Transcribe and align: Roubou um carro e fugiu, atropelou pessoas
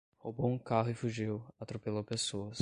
Roubou 0.17 0.47
um 0.49 0.57
carro 0.57 0.89
e 0.89 0.95
fugiu, 0.95 1.43
atropelou 1.59 2.03
pessoas 2.03 2.57